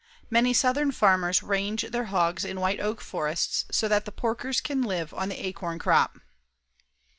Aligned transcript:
Many 0.31 0.51
southern 0.51 0.91
farmers 0.91 1.43
range 1.43 1.83
their 1.91 2.05
hogs 2.05 2.43
in 2.43 2.59
white 2.59 2.79
oak 2.79 3.01
forests 3.01 3.65
so 3.69 3.87
that 3.87 4.05
the 4.05 4.11
porkers 4.11 4.59
can 4.59 4.81
live 4.81 5.13
on 5.13 5.29
the 5.29 5.45
acorn 5.45 5.77
crop. 5.77 6.17